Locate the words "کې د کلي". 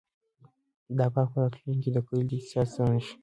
1.83-2.23